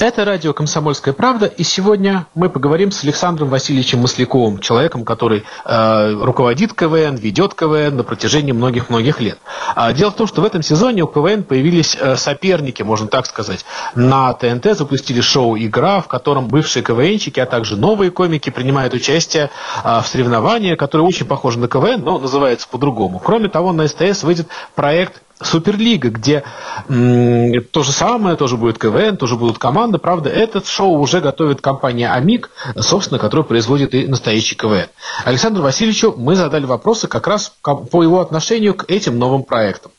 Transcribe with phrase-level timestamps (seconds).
[0.00, 6.12] Это радио «Комсомольская правда», и сегодня мы поговорим с Александром Васильевичем Масляковым, человеком, который э,
[6.20, 9.38] руководит КВН, ведет КВН на протяжении многих-многих лет.
[9.74, 13.26] А дело в том, что в этом сезоне у КВН появились э, соперники, можно так
[13.26, 13.64] сказать.
[13.94, 19.50] На ТНТ запустили шоу «Игра», в котором бывшие КВНщики, а также новые комики принимают участие
[19.84, 23.20] э, в соревновании, которое очень похоже на КВН, но называется по-другому.
[23.20, 26.44] Кроме того, на СТС выйдет проект Суперлига, где
[26.88, 29.98] м, то же самое, тоже будет КВН, тоже будут команды.
[29.98, 34.86] Правда, этот шоу уже готовит компания Амик, собственно, которая производит и настоящий КВН.
[35.24, 39.90] Александру Васильевичу мы задали вопросы как раз по его отношению к этим новым проектам.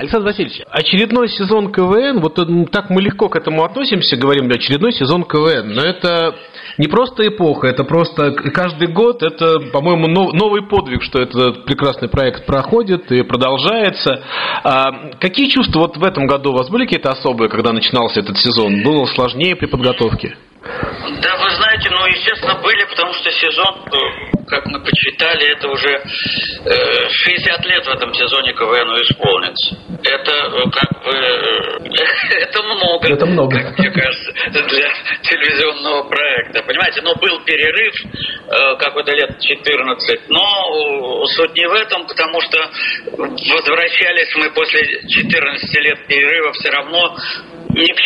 [0.00, 2.38] Александр Васильевич, очередной сезон КВН, вот
[2.70, 6.36] так мы легко к этому относимся, говорим, очередной сезон КВН, но это
[6.78, 12.46] не просто эпоха, это просто каждый год, это, по-моему, новый подвиг, что этот прекрасный проект
[12.46, 14.22] проходит и продолжается.
[14.64, 18.38] А какие чувства вот в этом году у вас были какие-то особые, когда начинался этот
[18.38, 18.82] сезон?
[18.82, 20.34] Было сложнее при подготовке?
[20.62, 25.88] Да, вы знаете, ну, естественно, были, потому что сезон, э, как мы почитали, это уже
[25.88, 29.76] э, 60 лет в этом сезоне КВН исполнится.
[30.04, 33.08] Это э, как бы, э, это много.
[33.08, 33.56] Это много.
[33.56, 36.62] Как мне кажется, для телевизионного проекта.
[36.62, 42.70] Понимаете, но был перерыв, э, какой-то лет 14, но суть не в этом, потому что
[43.16, 47.16] возвращались мы после 14 лет перерыва все равно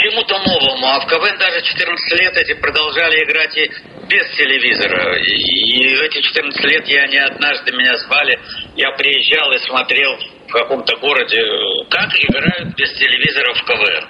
[0.04, 3.70] чему-то новому, а в КВН даже 14 лет эти продолжали играть и
[4.06, 5.16] без телевизора.
[5.18, 8.38] И эти 14 лет я не однажды меня звали,
[8.76, 11.42] я приезжал и смотрел в каком-то городе,
[11.88, 14.08] как играют без телевизора в КВН.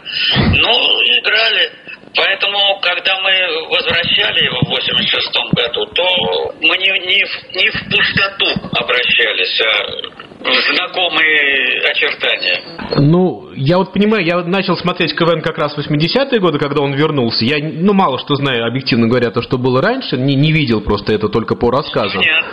[0.59, 1.73] Ну, играли.
[2.17, 7.91] Поэтому, когда мы возвращали его в 86 году, то мы не, не, в, не в
[7.91, 12.61] пустоту обращались, а знакомые очертания.
[12.98, 16.95] Ну, я вот понимаю, я начал смотреть КВН как раз в 80-е годы, когда он
[16.95, 17.45] вернулся.
[17.45, 21.13] Я, ну, мало что знаю, объективно говоря, то, что было раньше, не, не видел просто
[21.13, 22.20] это только по рассказам.
[22.20, 22.45] Нет,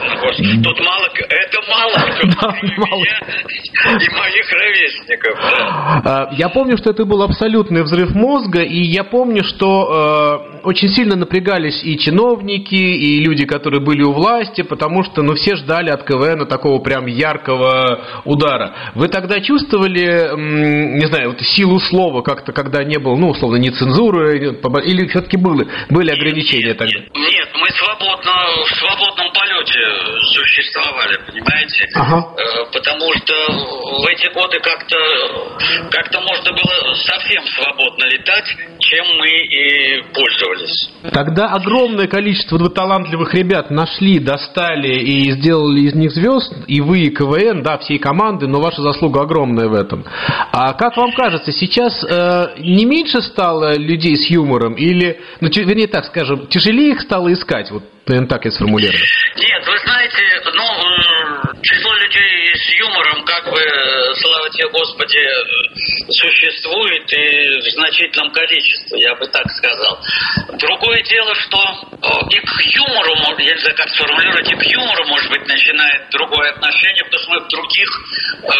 [0.63, 2.11] тут мало, это мало
[3.83, 5.39] и моих ровесников.
[6.05, 10.89] А, я помню, что это был абсолютный взрыв мозга, и я помню, что э, очень
[10.89, 15.89] сильно напрягались и чиновники, и люди, которые были у власти, потому что, ну, все ждали
[15.89, 17.80] от КВН такого прям яркого
[18.25, 18.73] удара.
[18.95, 20.35] Вы тогда чувствовали,
[20.97, 24.37] не знаю, вот силу слова как-то, когда не было, ну, условно, не цензуры,
[24.85, 26.99] или все-таки были, были ограничения тогда?
[26.99, 28.31] Нет, нет, мы свободно,
[28.65, 29.79] в свободном полете
[30.31, 31.89] существовали, понимаете?
[31.95, 32.27] Ага.
[32.37, 33.33] Э, потому что
[34.01, 34.97] в эти годы как-то
[35.89, 40.89] как можно было совсем свободно летать, чем мы и пользовались.
[41.11, 47.09] Тогда огромное количество талантливых ребят нашли, достали и сделали из них звезд, и вы, и
[47.09, 50.05] КВН, да, да, всей команды, но ваша заслуга огромная в этом.
[50.51, 55.87] А как вам кажется, сейчас э, не меньше стало людей с юмором или, ну, вернее
[55.87, 57.71] так скажем, тяжелее их стало искать?
[57.71, 59.01] Вот, наверное, так я сформулирую.
[59.37, 60.17] Нет, вы знаете,
[60.53, 63.59] ну, число людей с юмором, как бы,
[64.21, 65.19] слава тебе, Господи,
[66.13, 69.99] существует и в значительном количестве, я бы так сказал.
[70.57, 71.57] Другое дело, что
[72.29, 76.51] и к юмору, я не знаю, как сформулировать, и к юмору, может быть, начинает другое
[76.51, 77.89] отношение, потому что мы в других
[78.43, 78.51] э,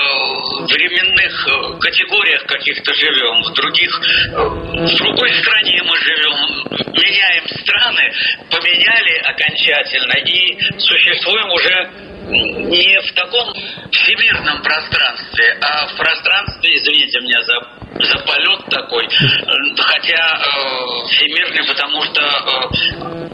[0.74, 8.14] временных э, категориях каких-то живем, в других, э, в другой стране мы живем, меняем страны,
[8.50, 13.54] поменяли окончательно и существуем уже не в таком
[13.92, 19.08] всемирном пространстве, а в пространстве, извините меня за, за полет такой,
[19.78, 23.30] хотя э, всемирный, потому что э,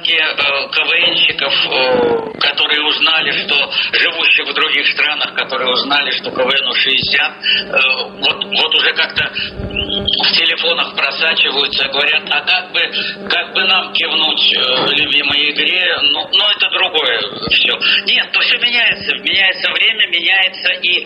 [0.00, 6.74] остатки э, КВНщиков, э, которые узнали, что живущих в других странах, которые узнали, что КВНу
[6.74, 7.76] 60, э,
[8.20, 12.80] вот, вот уже как-то в телефонах просачиваются, говорят, а как бы,
[13.28, 14.52] как бы нам кивнуть
[14.96, 17.20] любимой игре, ну, ну это другое
[17.50, 17.78] все.
[18.06, 21.04] Нет, то все меняется, меняется время, меняется и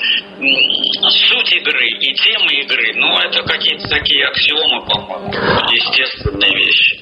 [1.11, 5.33] суть игры, и тема игры, ну это какие-то такие аксиомы, по-моему,
[5.73, 6.99] естественные вещи.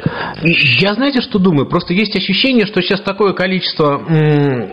[0.81, 1.67] Я, знаете, что думаю?
[1.67, 3.99] Просто есть ощущение, что сейчас такое количество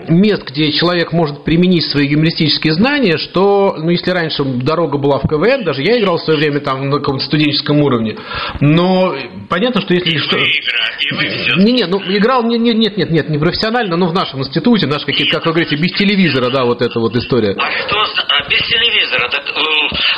[0.08, 5.28] мест, где человек может применить свои юмористические знания, что, ну, если раньше дорога была в
[5.28, 8.18] КВН, даже я играл в свое время там на каком-то студенческом уровне,
[8.62, 9.16] но
[9.50, 10.10] понятно, что если...
[10.10, 10.38] И что...
[10.38, 11.64] игра.
[11.64, 14.88] Не, не, ну играл не, не, нет, нет, нет, не профессионально, но в нашем институте,
[14.88, 17.56] наш какие как вы говорите, без телевизора, да, вот эта вот история.
[17.58, 19.30] А что а без телевизора?
[19.30, 19.44] Так,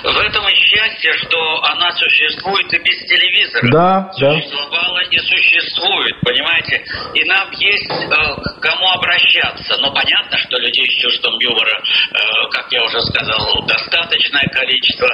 [0.04, 3.71] в этом и счастье, что она существует и без телевизора.
[3.71, 4.33] Да, да.
[4.33, 6.83] Существовала и существует, понимаете?
[7.13, 9.77] И нам есть э, к кому обращаться.
[9.79, 12.18] Но понятно, что людей с чувством юмора, э,
[12.51, 15.09] как я уже сказал, достаточное количество.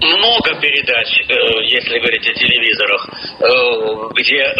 [0.00, 1.34] Много передач, э,
[1.64, 3.08] если говорить о телевизорах,
[3.40, 4.54] э, где э,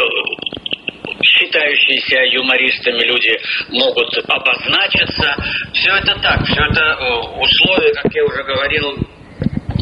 [1.23, 3.33] считающиеся юмористами люди
[3.71, 5.35] могут обозначиться.
[5.73, 9.06] Все это так, все это э, условия, как я уже говорил,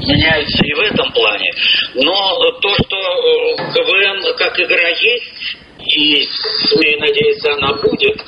[0.06, 1.52] меняются и в этом плане.
[1.94, 5.56] Но э, то, что э, КВН как игра есть,
[5.86, 6.26] и,
[6.68, 8.22] смею надеяться, она будет,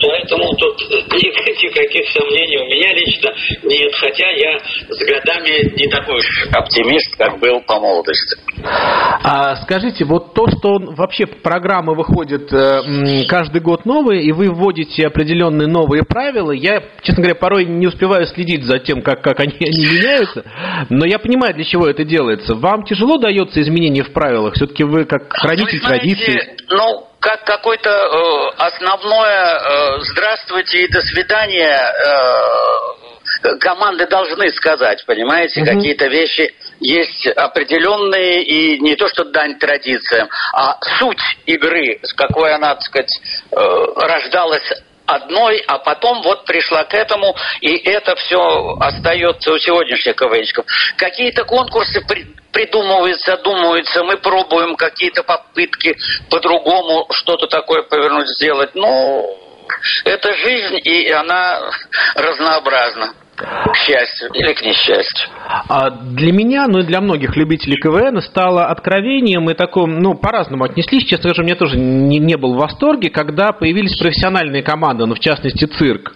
[0.00, 3.30] поэтому тут ни- никаких сомнений у меня лично
[3.64, 4.58] нет, хотя я
[4.88, 8.36] с годами не такой уж оптимист, как был по молодости.
[9.22, 15.06] А скажите, вот то, что вообще программы выходят э, каждый год новые, и вы вводите
[15.06, 19.54] определенные новые правила, я, честно говоря, порой не успеваю следить за тем, как, как они,
[19.60, 20.44] они меняются,
[20.90, 22.54] но я понимаю, для чего это делается.
[22.54, 24.54] Вам тяжело дается изменение в правилах?
[24.54, 26.40] Все-таки вы как хранитель Вы знаете, традиций.
[26.70, 35.62] Ну, как какое-то э, основное э, здравствуйте и до свидания э, команды должны сказать, понимаете,
[35.62, 35.76] Мгм.
[35.76, 42.54] какие-то вещи есть определенные и не то что дань традициям, а суть игры, с какой
[42.54, 43.20] она, так сказать,
[43.50, 43.56] э,
[43.96, 44.72] рождалась
[45.06, 50.66] одной, а потом вот пришла к этому, и это все остается у сегодняшних КВНщиков.
[50.96, 55.96] Какие-то конкурсы при- придумываются, думаются, мы пробуем какие-то попытки
[56.30, 58.74] по-другому что-то такое повернуть, сделать.
[58.74, 59.38] Ну,
[60.04, 61.70] это жизнь, и она
[62.14, 63.14] разнообразна.
[63.36, 65.28] К счастью или к несчастью.
[65.48, 70.64] А для меня, ну и для многих любителей КВН стало откровением и таком, ну, по-разному
[70.64, 71.04] отнеслись.
[71.04, 75.20] Честно скажу, мне тоже не, не был в восторге, когда появились профессиональные команды, ну, в
[75.20, 76.14] частности, цирк.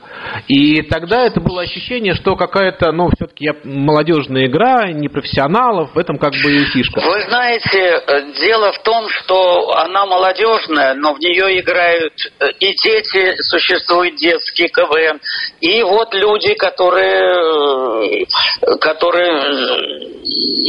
[0.49, 6.19] И тогда это было ощущение, что какая-то, ну, все-таки молодежная игра, не профессионалов, в этом
[6.19, 7.01] как бы и фишка.
[7.01, 12.75] Вы знаете, э, дело в том, что она молодежная, но в нее играют э, и
[12.83, 15.21] дети, существует детский КВН,
[15.61, 20.11] и вот люди, которые, э, которые,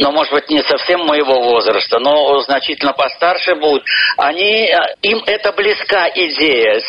[0.01, 3.83] ну, может быть, не совсем моего возраста, но значительно постарше будут,
[4.17, 4.69] они,
[5.01, 6.81] им это близка идея.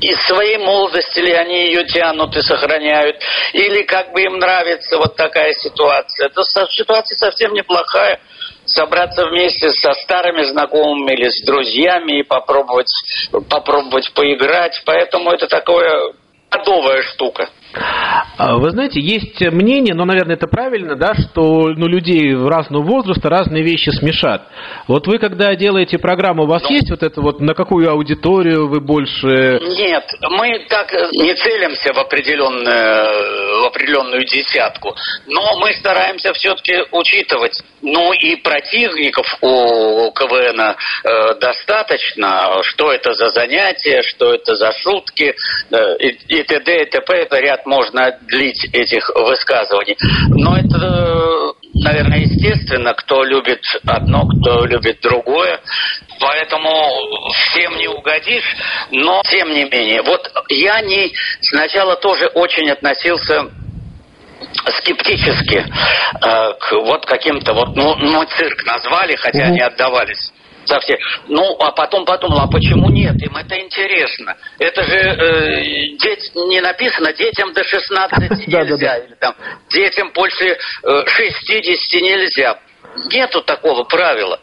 [0.00, 3.16] Из своей молодости ли они ее тянут и сохраняют,
[3.52, 6.26] или как бы им нравится вот такая ситуация.
[6.26, 8.20] Это ситуация совсем неплохая
[8.66, 12.92] собраться вместе со старыми знакомыми или с друзьями и попробовать,
[13.48, 14.82] попробовать поиграть.
[14.84, 16.12] Поэтому это такое
[16.50, 17.48] адовая штука.
[17.72, 23.28] А, Вы знаете, есть мнение, но, наверное, это правильно, да, что ну, людей разного возраста
[23.28, 24.42] разные вещи смешат.
[24.88, 26.70] Вот вы, когда делаете программу, у вас Ну.
[26.70, 29.60] есть вот это вот, на какую аудиторию вы больше...
[29.62, 34.94] Нет, мы так не целимся в определенную, в определенную десятку,
[35.26, 37.60] но мы стараемся все-таки учитывать.
[37.82, 45.34] Ну и противников у КВН э, достаточно, что это за занятия, что это за шутки,
[45.70, 46.82] э, и, и т.д.
[46.82, 47.14] и т.п.
[47.14, 49.96] Это ряд можно длить этих высказываний.
[50.28, 55.60] Но это, э, наверное, естественно, кто любит одно, кто любит другое.
[56.20, 56.70] Поэтому
[57.32, 58.56] всем не угодишь,
[58.90, 60.02] но тем не менее.
[60.02, 61.12] Вот я не
[61.42, 63.46] сначала тоже очень относился
[64.78, 65.64] скептически
[66.22, 69.52] э, к вот каким-то вот, ну, ну, цирк назвали, хотя Мгм.
[69.52, 70.32] они отдавались
[70.70, 70.98] совсем.
[71.28, 73.20] Ну, а потом подумал, а почему нет?
[73.22, 74.36] Им это интересно.
[74.58, 75.62] Это же э,
[75.98, 79.34] деть- не написано детям до 16 Да, да, нельзя, или там
[79.70, 82.58] детям больше э, 60 нельзя.
[83.12, 84.40] Нету такого правила.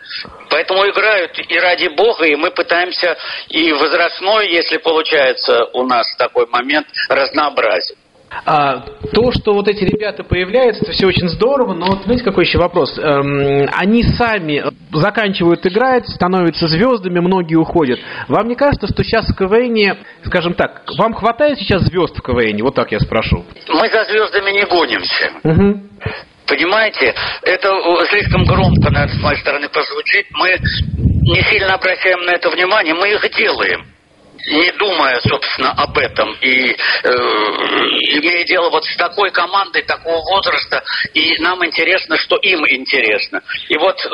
[0.50, 3.18] Поэтому играют и ради бога, и мы пытаемся
[3.50, 7.98] и возрастной, если получается у нас такой момент, разнообразить.
[8.46, 12.46] А, то, что вот эти ребята появляются, это все очень здорово, но вот знаете, какой
[12.46, 12.98] еще вопрос?
[12.98, 14.64] Эм, они сами
[15.00, 18.00] заканчивают играть, становятся звездами, многие уходят.
[18.28, 22.62] Вам не кажется, что сейчас в КВН, скажем так, вам хватает сейчас звезд в КВН?
[22.62, 23.46] Вот так я спрошу.
[23.70, 25.32] Мы за звездами не гонимся.
[25.44, 25.90] Мгм.
[26.48, 27.70] Понимаете, это
[28.10, 30.28] слишком громко, наверное, с моей стороны прозвучит.
[30.32, 30.58] Мы
[30.98, 33.86] не сильно обращаем на это внимание, мы их делаем.
[34.48, 36.76] Не думая, собственно, об этом и э,
[38.16, 40.82] имея дело вот с такой командой такого возраста,
[41.14, 43.42] и нам интересно, что им интересно.
[43.68, 44.10] И вот э,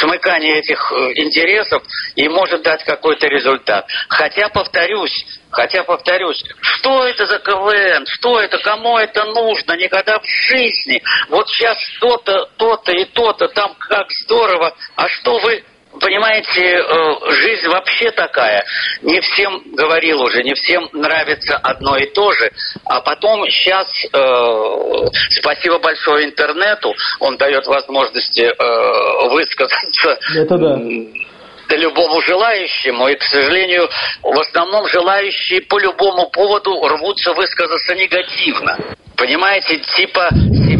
[0.00, 1.84] смыкание этих э, интересов
[2.16, 3.86] и может дать какой-то результат.
[4.08, 10.24] Хотя, повторюсь, Хотя, повторюсь, что это за КВН, что это, кому это нужно, никогда в
[10.24, 11.02] жизни.
[11.28, 14.72] Вот сейчас то-то, то-то и то-то, там как здорово.
[14.94, 15.64] А что вы
[16.00, 18.64] понимаете, э, жизнь вообще такая.
[19.02, 22.50] Не всем, говорил уже, не всем нравится одно и то же.
[22.84, 30.18] А потом сейчас, э, спасибо большое интернету, он дает возможности э, высказаться.
[30.36, 33.88] Это да любому желающему, и, к сожалению,
[34.22, 38.76] в основном желающие по любому поводу рвутся высказаться негативно
[39.20, 40.30] понимаете, типа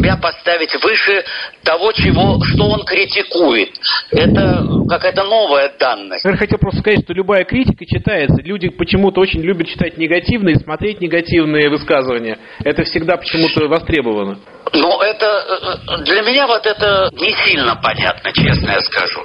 [0.01, 1.23] себя поставить выше
[1.63, 3.69] того, чего, что он критикует.
[4.11, 6.25] Это какая-то новая данность.
[6.25, 8.41] Я хотел просто сказать, что любая критика читается.
[8.43, 12.37] Люди почему-то очень любят читать негативные, смотреть негативные высказывания.
[12.63, 14.39] Это всегда почему-то востребовано.
[14.73, 19.21] Ну, это э, для меня вот это не сильно понятно, честно я скажу.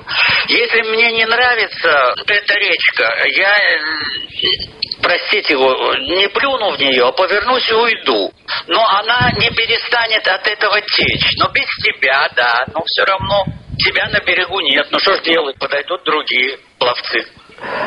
[0.49, 3.05] Если мне не нравится эта речка,
[3.37, 4.77] я, э,
[5.07, 8.33] простите его, не плюну в нее, а повернусь и уйду.
[8.67, 11.37] Но она не перестанет от этого течь.
[11.39, 13.45] Но без тебя, да, но все равно
[13.79, 14.89] тебя на берегу нет.
[14.91, 17.25] Ну что ж делать, подойдут другие пловцы.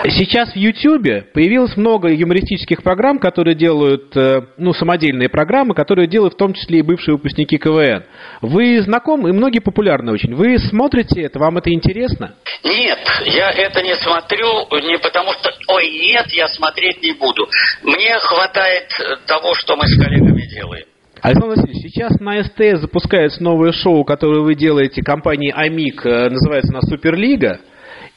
[0.03, 6.33] Сейчас в Ютьюбе появилось много юмористических программ, которые делают, э, ну, самодельные программы, которые делают
[6.33, 8.03] в том числе и бывшие выпускники КВН.
[8.41, 10.33] Вы знакомы, и многие популярны очень.
[10.33, 12.35] Вы смотрите это, вам это интересно?
[12.63, 17.47] Нет, я это не смотрю, не потому что, ой, нет, я смотреть не буду.
[17.83, 18.89] Мне хватает
[19.27, 20.85] того, что мы с коллегами делаем.
[21.21, 26.71] Александр Васильевич, сейчас на СТС запускается новое шоу, которое вы делаете компании «Амик», э, называется
[26.71, 27.59] «На Суперлига».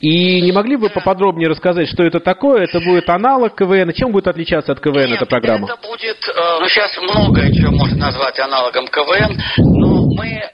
[0.03, 2.65] И не могли бы поподробнее рассказать, что это такое?
[2.65, 3.93] Это будет аналог КВН?
[3.93, 5.69] Чем будет отличаться от КВН Нет, эта программа?
[5.69, 10.51] Это будет, э, ну сейчас многое чего можно назвать аналогом КВН, но мы э,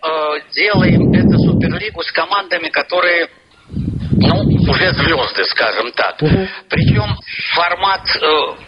[0.52, 3.28] делаем эту суперлигу с командами, которые
[3.70, 4.36] ну,
[4.70, 6.20] уже звезды, скажем так.
[6.20, 6.48] Угу.
[6.68, 7.16] Причем
[7.54, 8.67] формат э,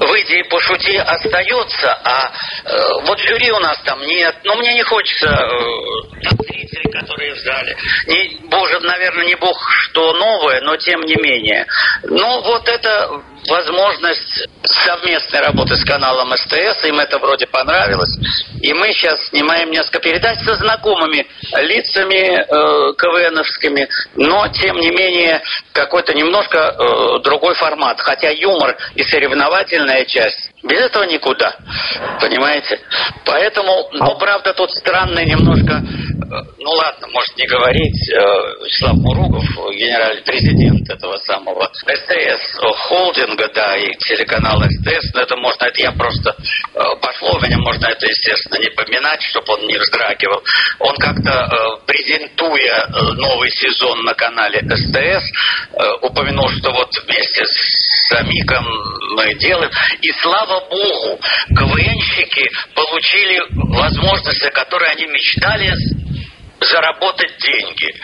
[0.00, 2.32] выйди и пошути остается, а
[2.64, 4.36] э, вот жюри у нас там нет.
[4.44, 7.76] Но мне не хочется э, зрителей, которые в зале.
[8.06, 9.56] Не, боже, наверное, не бог
[9.90, 11.66] что новое, но тем не менее.
[12.04, 18.16] Ну, вот это возможность совместной работы с каналом СТС, им это вроде понравилось.
[18.62, 21.26] И мы сейчас снимаем несколько передач со знакомыми
[21.58, 28.00] лицами э, КВНовскими, но тем не менее какой-то немножко э, другой формат.
[28.00, 31.56] Хотя юмор и соревновательная часть без этого никуда,
[32.20, 32.80] понимаете?
[33.24, 39.44] Поэтому, ну, правда, тут странный немножко, э, ну ладно, может не говорить, э, Вячеслав Муругов,
[39.74, 42.58] генеральный президент этого самого СТС
[42.88, 46.34] холдинга, да, и телеканал СТС, но это можно, это я просто
[46.74, 50.42] э, пошло, меня можно это, естественно, не поминать, чтобы он не вздрагивал.
[50.80, 55.24] Он как-то, презентуя новый сезон на канале СТС,
[56.02, 57.95] упомянул, что вот вместе с
[58.26, 58.66] Амиком
[59.14, 61.20] мы делаем, и слава богу,
[61.56, 65.72] КВНщики получили возможность, о которой они мечтали
[66.60, 67.94] заработать деньги.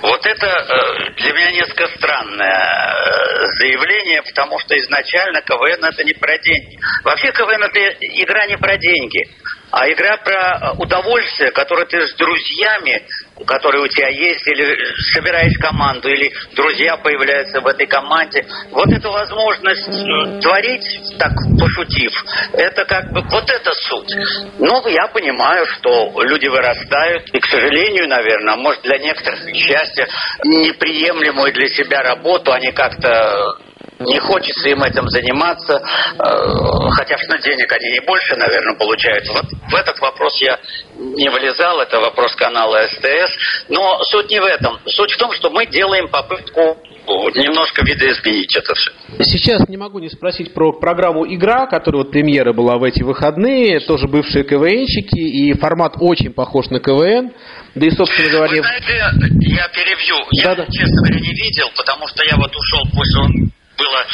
[0.00, 6.14] Вот это э, для меня несколько странное э, заявление, потому что изначально КВН это не
[6.14, 6.78] про деньги.
[7.04, 9.28] Вообще КВН это игра не про деньги,
[9.76, 13.02] а игра про удовольствие, которое ты с друзьями
[13.46, 14.76] который у тебя есть, или
[15.12, 18.46] собираешь команду, или друзья появляются в этой команде.
[18.70, 22.12] Вот эту возможность э, творить, так пошутив,
[22.52, 24.14] это как бы вот это суть.
[24.58, 30.06] Ну, я понимаю, что люди вырастают, и, к сожалению, наверное, может для некоторых счастье,
[30.44, 33.58] неприемлемую для себя работу они как-то
[34.00, 39.26] не хочется им этим заниматься, э, хотя что денег они не больше, наверное, получают.
[39.28, 40.58] Вот в этот вопрос я
[40.96, 44.78] не вылезал, это вопрос канала СТС, но суть не в этом.
[44.86, 48.90] Суть в том, что мы делаем попытку немножко видоизменить это все.
[49.20, 53.80] Сейчас не могу не спросить про программу «Игра», которая вот премьера была в эти выходные,
[53.80, 57.32] тоже бывшие КВНщики, и формат очень похож на КВН.
[57.74, 58.56] Да и, собственно говоря...
[58.56, 60.16] Вы знаете, я перебью.
[60.30, 60.64] Я, да.
[60.66, 62.82] честно говоря, не видел, потому что я вот ушел,
[63.20, 64.06] он было э,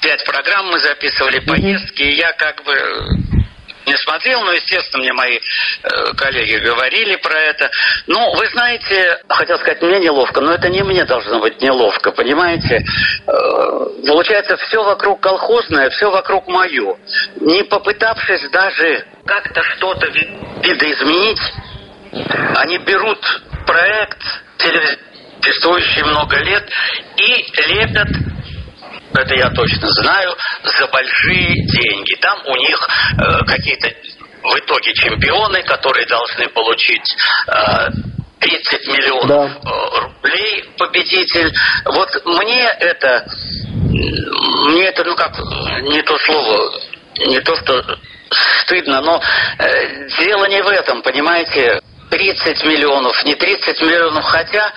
[0.00, 2.74] пять программ мы записывали, поездки, и я как бы
[3.86, 7.70] не смотрел, но, естественно, мне мои э, коллеги говорили про это.
[8.06, 12.84] Ну, вы знаете, хотел сказать, мне неловко, но это не мне должно быть неловко, понимаете?
[13.26, 16.96] Э, получается, все вокруг колхозное, все вокруг мое.
[17.40, 21.40] Не попытавшись даже как-то что-то видоизменить,
[22.56, 23.20] они берут
[23.66, 24.22] проект
[25.42, 26.68] существующий много лет
[27.16, 28.08] и лепят
[29.14, 32.14] это я точно знаю, за большие деньги.
[32.20, 33.88] Там у них э, какие-то
[34.42, 37.16] в итоге чемпионы, которые должны получить
[37.48, 37.88] э,
[38.40, 39.70] 30 миллионов да.
[39.70, 41.52] Э, рублей победитель.
[41.86, 43.26] Вот мне это,
[43.72, 45.38] мне это, ну как,
[45.82, 46.80] не то слово,
[47.26, 47.98] не то, что
[48.62, 49.22] стыдно, но
[49.58, 51.80] э, дело не в этом, понимаете?
[52.10, 54.72] 30 миллионов, не 30 миллионов, хотя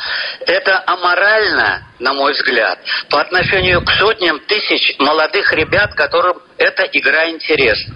[0.46, 2.80] это аморально, на мой взгляд,
[3.10, 7.96] по отношению к сотням тысяч молодых ребят, которым эта игра интересна.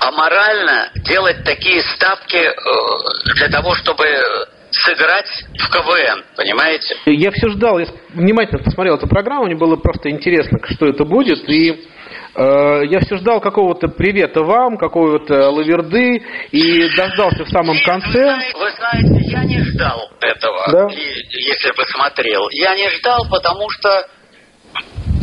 [0.00, 2.52] Аморально делать такие ставки э,
[3.34, 4.06] для того, чтобы
[4.70, 5.26] сыграть
[5.58, 6.96] в КВН, понимаете?
[7.06, 11.48] Я все ждал, я внимательно посмотрел эту программу, мне было просто интересно, что это будет,
[11.48, 11.86] и
[12.84, 18.36] я все ждал какого-то привета вам, какого-то лаверды, и дождался в самом конце.
[18.54, 20.88] Вы знаете, я не ждал этого, да?
[20.90, 22.48] если смотрел.
[22.50, 24.06] Я не ждал, потому что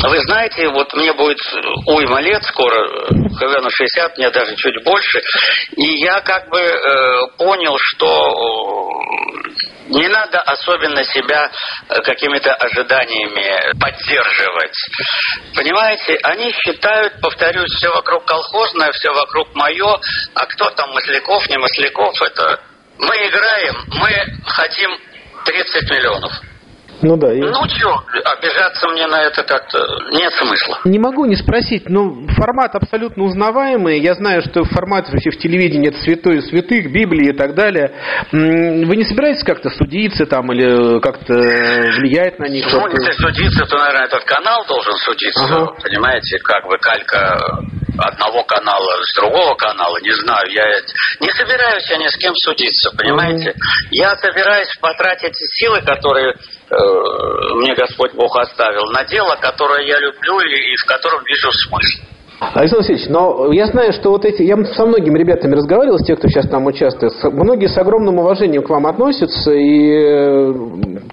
[0.03, 1.39] вы знаете, вот мне будет
[1.85, 5.21] уйма лет скоро, ХВНу 60, мне даже чуть больше,
[5.75, 8.91] и я как бы э, понял, что
[9.89, 11.49] не надо особенно себя
[11.89, 14.77] э, какими-то ожиданиями поддерживать.
[15.55, 19.99] Понимаете, они считают, повторюсь, все вокруг колхозное, все вокруг мое,
[20.35, 22.59] а кто там Масляков, не Масляков, это...
[22.99, 24.09] Мы играем, мы
[24.47, 24.89] хотим
[25.45, 26.33] 30 миллионов.
[27.01, 27.33] Ну да.
[27.33, 27.39] И...
[27.39, 29.79] Ну что, обижаться мне на это как-то
[30.11, 30.79] нет смысла.
[30.85, 33.99] Не могу не спросить, но формат абсолютно узнаваемый.
[33.99, 37.91] Я знаю, что формат вообще в телевидении это святой святых, Библии и так далее.
[38.31, 42.65] Вы не собираетесь как-то судиться там или как-то влиять на них?
[42.71, 45.45] Ну, если судиться, то, наверное, этот канал должен судиться.
[45.45, 45.73] Ага.
[45.83, 47.61] Понимаете, как бы калька
[47.97, 50.63] одного канала с другого канала, не знаю, я
[51.19, 53.53] не собираюсь я ни с кем судиться, понимаете?
[53.91, 56.75] Я собираюсь потратить силы, которые э,
[57.55, 62.16] мне Господь Бог оставил, на дело, которое я люблю и, и в котором вижу смысл.
[62.39, 64.43] Александр Васильевич, но я знаю, что вот эти...
[64.43, 67.11] Я со многими ребятами разговаривал, с тех, кто сейчас там участвует.
[67.33, 70.53] Многие с огромным уважением к вам относятся, и э,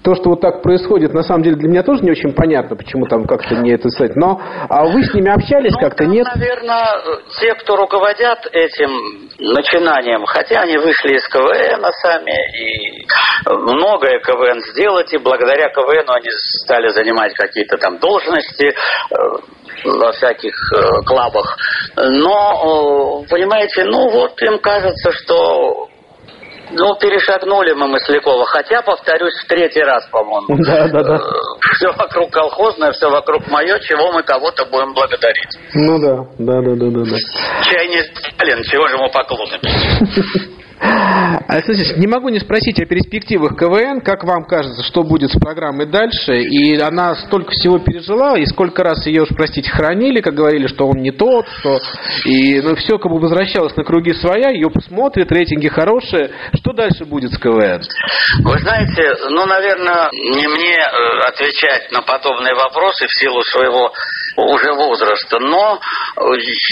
[0.03, 3.07] то, что вот так происходит, на самом деле для меня тоже не очень понятно, почему
[3.07, 4.15] там как-то не это сказать.
[4.15, 4.39] Но
[4.69, 6.27] а вы с ними общались ну, как-то, нет?
[6.35, 6.85] наверное,
[7.39, 8.91] те, кто руководят этим
[9.39, 13.05] начинанием, хотя они вышли из КВН сами, и
[13.49, 16.29] многое КВН сделать, и благодаря КВН они
[16.63, 19.15] стали занимать какие-то там должности, э,
[19.83, 21.57] во всяких э, клабах.
[21.95, 25.87] Но, э, понимаете, ну вот им кажется, что
[26.71, 28.45] ну, перешагнули мы Маслякова.
[28.45, 30.47] Хотя, повторюсь, в третий раз, по-моему.
[30.65, 31.19] Да, да, да.
[31.75, 35.57] Все вокруг колхозное, все вокруг мое, чего мы кого-то будем благодарить.
[35.73, 37.11] Ну да, да, да, да, да.
[37.11, 37.63] да.
[37.63, 38.01] Чай не
[38.33, 39.59] Сталин, чего же мы поклонимся?
[40.79, 44.01] Александр не могу не спросить о перспективах КВН.
[44.01, 46.41] Как вам кажется, что будет с программой дальше?
[46.41, 50.87] И она столько всего пережила, и сколько раз ее уж, простите, хранили, как говорили, что
[50.87, 51.79] он не тот, что...
[52.25, 56.31] И ну, все как бы возвращалось на круги своя, ее посмотрят, рейтинги хорошие.
[56.53, 57.81] Что дальше будет с КВН?
[58.43, 63.91] Вы знаете, ну, наверное, не мне э, отвечать на подобные вопросы в силу своего
[64.37, 65.39] уже возраста.
[65.39, 65.79] Но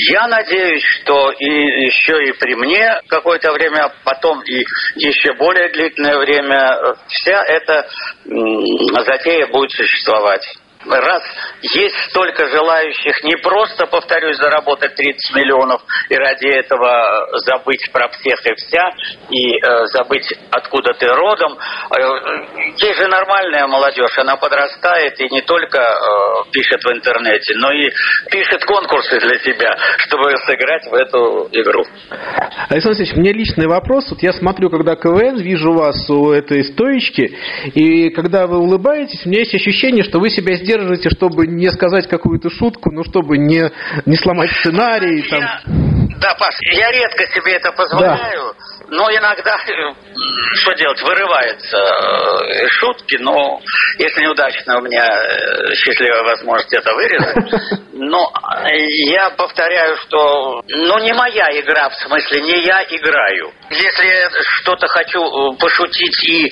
[0.10, 5.70] я надеюсь, что и еще и при мне какое-то время, а потом и еще более
[5.70, 7.88] длительное время вся эта
[8.26, 10.46] затея будет существовать
[10.90, 11.24] раз
[11.62, 18.46] есть столько желающих не просто, повторюсь, заработать 30 миллионов и ради этого забыть про всех
[18.46, 18.90] и вся,
[19.30, 21.58] и э, забыть, откуда ты родом.
[21.58, 27.72] Э, есть же нормальная молодежь, она подрастает и не только э, пишет в интернете, но
[27.72, 27.90] и
[28.30, 31.84] пишет конкурсы для себя, чтобы сыграть в эту игру.
[32.70, 34.10] Александр Алексеевич, мне личный вопрос.
[34.10, 37.38] Вот я смотрю, когда КВН, вижу вас у этой стоечки,
[37.74, 41.70] и когда вы улыбаетесь, у меня есть ощущение, что вы себя сделали сдерживаете, чтобы не
[41.72, 43.72] сказать какую-то шутку, ну, чтобы не,
[44.06, 45.24] не сломать сценарий.
[45.30, 45.93] Там.
[46.20, 48.54] Да, Паш, я редко себе это позволяю.
[48.54, 48.74] Да.
[48.90, 49.94] Но иногда, э,
[50.56, 53.60] что делать, вырываются э, шутки, но
[53.98, 57.82] если неудачно, у меня э, счастливая возможность это вырезать.
[57.96, 58.34] Но
[58.74, 63.54] я повторяю, что ну не моя игра, в смысле не я играю.
[63.70, 65.22] Если я что-то хочу
[65.60, 66.52] пошутить и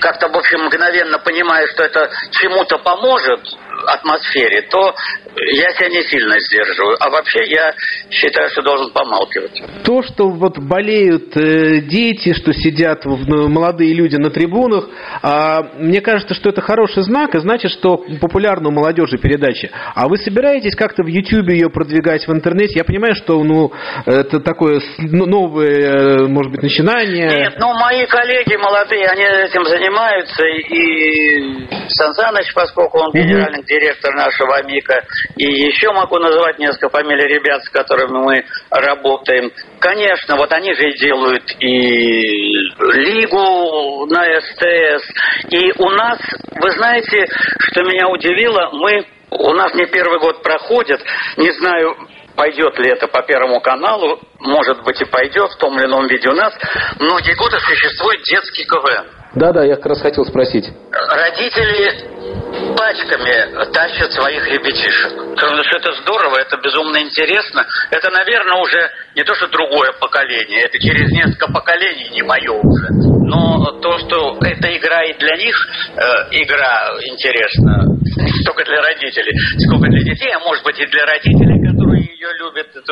[0.00, 3.40] как-то, в общем, мгновенно понимаю, что это чему-то поможет,
[3.86, 4.94] атмосфере, то
[5.36, 6.96] я себя не сильно сдерживаю.
[7.00, 7.72] А вообще я
[8.10, 9.62] считаю, что должен помалкивать.
[9.84, 14.88] То, что вот болеют э, дети, что сидят в, молодые люди на трибунах,
[15.22, 19.70] э, мне кажется, что это хороший знак, и значит, что популярна у молодежи передача.
[19.94, 22.74] А вы собираетесь как-то в YouTube ее продвигать в интернете?
[22.76, 23.72] Я понимаю, что ну,
[24.06, 27.28] это такое ну, новое, э, может быть, начинание.
[27.28, 34.14] Нет, ну мои коллеги молодые, они этим занимаются, и Сан Саныч, поскольку он генеральный директор
[34.14, 35.04] нашего АМИКа,
[35.36, 39.50] и еще могу назвать несколько фамилий ребят, с которыми мы работаем.
[39.78, 45.04] Конечно, вот они же делают и Лигу на СТС.
[45.50, 46.18] И у нас,
[46.60, 47.26] вы знаете,
[47.58, 51.00] что меня удивило, мы у нас не первый год проходит,
[51.38, 51.96] не знаю,
[52.36, 56.28] пойдет ли это по Первому каналу, может быть и пойдет в том или ином виде.
[56.28, 56.52] У нас
[56.98, 59.06] многие годы существует детский КВН.
[59.34, 60.68] Да-да, я как раз хотел спросить.
[60.90, 62.51] Родители
[62.82, 65.12] пачками тащат своих ребятишек.
[65.36, 67.64] Потому что это здорово, это безумно интересно.
[67.90, 72.88] Это, наверное, уже не то, что другое поколение, это через несколько поколений не мое уже.
[73.24, 75.54] Но то, что эта игра и для них
[75.94, 76.02] э,
[76.42, 77.84] игра интересна,
[78.16, 82.11] не столько для родителей, сколько для детей, а может быть и для родителей, которые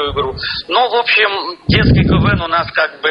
[0.00, 0.34] эту игру.
[0.68, 3.10] Но, в общем, детский КВН у нас как бы,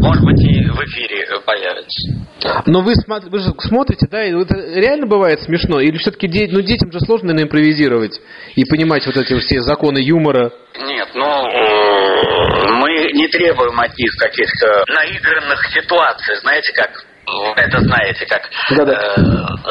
[0.00, 2.26] может быть, и в эфире появится.
[2.66, 5.80] Но вы, вы же смотрите, да, и это реально бывает смешно?
[5.80, 8.20] Или все-таки ну, детям же сложно наверное, импровизировать
[8.54, 10.52] и понимать вот эти все законы юмора?
[10.78, 16.90] Нет, ну, э, мы не требуем от них каких-то наигранных ситуаций, знаете, как
[17.56, 19.14] это знаете, как Э,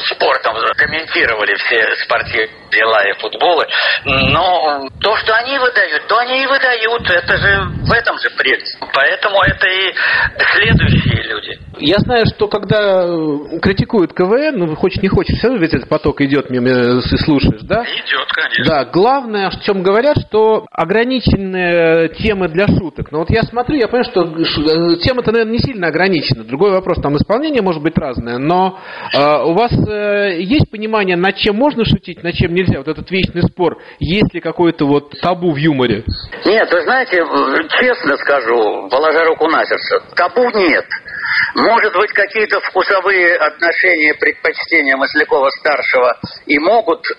[0.09, 3.65] спортом комментировали все спортивные дела и футболы.
[4.03, 7.09] Но то, что они выдают, то они и выдают.
[7.09, 8.77] Это же в этом же прелесть.
[8.93, 9.93] Поэтому это и
[10.53, 11.59] следующие люди.
[11.79, 15.89] Я знаю, что когда э, критикуют КВН, ну, хочешь не хочешь, все равно ведь этот
[15.89, 17.83] поток идет мимо э, и слушаешь, да?
[17.83, 18.65] Идет, конечно.
[18.65, 23.11] Да, главное, о чем говорят, что ограниченные темы для шуток.
[23.11, 26.43] Но вот я смотрю, я понимаю, что э, тема-то, наверное, не сильно ограничена.
[26.43, 28.79] Другой вопрос, там исполнение может быть разное, но
[29.13, 32.77] э, у вас э, есть понимание, над чем можно шутить, над чем нельзя?
[32.77, 36.03] Вот этот вечный спор, есть ли какой-то вот табу в юморе?
[36.45, 37.17] Нет, вы знаете,
[37.79, 40.85] честно скажу, положа руку на сердце, табу нет.
[41.55, 47.15] Может быть, какие-то вкусовые отношения, предпочтения Маслякова-старшего и могут э,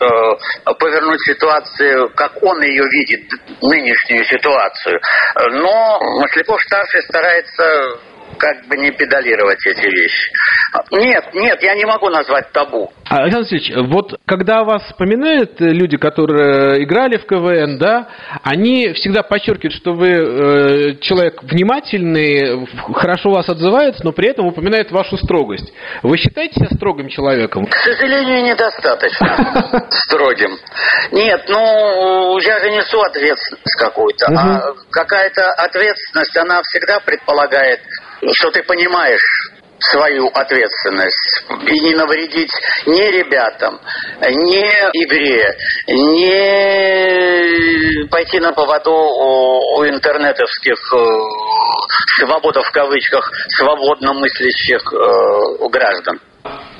[0.78, 3.30] повернуть ситуацию, как он ее видит,
[3.62, 5.00] нынешнюю ситуацию.
[5.52, 7.98] Но Масляков-старший старается
[8.38, 10.30] как бы не педалировать эти вещи.
[10.90, 12.92] Нет, нет, я не могу назвать табу.
[13.08, 18.08] А, Александр Васильевич, вот когда вас вспоминают люди, которые играли в КВН, да,
[18.42, 24.90] они всегда подчеркивают, что вы э, человек внимательный, хорошо вас отзывается, но при этом упоминают
[24.90, 25.72] вашу строгость.
[26.02, 27.66] Вы считаете себя строгим человеком?
[27.66, 30.58] К сожалению, недостаточно строгим.
[31.12, 37.80] Нет, ну, я же несу ответственность какую-то, а какая-то ответственность, она всегда предполагает
[38.32, 42.50] что ты понимаешь свою ответственность и не навредить
[42.86, 43.78] ни ребятам,
[44.20, 44.62] ни
[45.04, 45.54] игре,
[45.88, 47.16] не
[48.08, 50.96] пойти на поводу у, у интернетовских э,
[52.18, 56.20] свобода в кавычках свободно мыслящих э, граждан.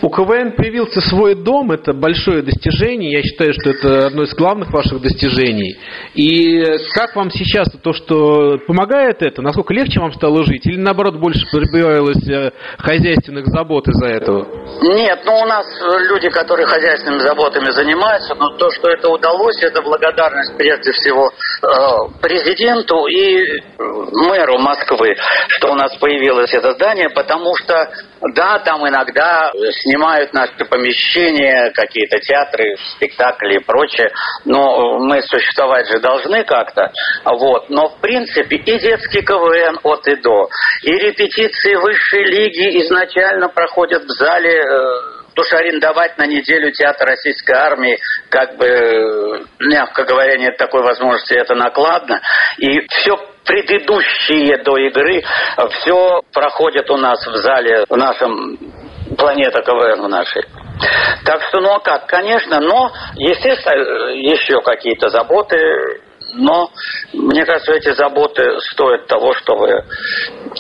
[0.03, 4.71] У КВН появился свой дом, это большое достижение, я считаю, что это одно из главных
[4.71, 5.79] ваших достижений.
[6.15, 6.63] И
[6.95, 11.47] как вам сейчас то, что помогает это, насколько легче вам стало жить, или наоборот больше
[11.51, 14.47] прибавилось э, хозяйственных забот из-за этого?
[14.83, 15.67] Нет, ну у нас
[16.11, 21.67] люди, которые хозяйственными заботами занимаются, но то, что это удалось, это благодарность прежде всего э,
[22.21, 25.17] президенту и мэру Москвы,
[25.49, 27.89] что у нас появилось это здание, потому что,
[28.35, 29.51] да, там иногда
[29.87, 34.11] снимают наши помещения, какие-то театры, спектакли и прочее,
[34.45, 36.93] но мы существовать же должны как-то,
[37.25, 40.49] вот, но в принципе и детский КВН от и до,
[40.83, 47.09] и репетиции высшей лиги изначально проходят в зале э, Потому что арендовать на неделю театр
[47.09, 47.99] российской армии,
[48.31, 52.23] как бы, мягко говоря, нет такой возможности, это накладно.
[52.57, 55.23] И все предыдущие до игры,
[55.71, 58.57] все проходит у нас в зале, в нашем
[59.17, 60.45] планета КВН нашей.
[61.25, 65.57] Так что, ну а как, конечно, но, естественно, еще какие-то заботы,
[66.35, 66.71] но
[67.13, 69.85] мне кажется, эти заботы стоят того, чтобы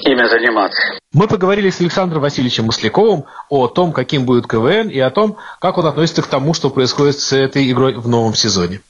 [0.05, 0.99] ими заниматься.
[1.13, 5.79] Мы поговорили с Александром Васильевичем Масляковым о том, каким будет КВН и о том, как
[5.79, 8.81] он относится к тому, что происходит с этой игрой в новом сезоне.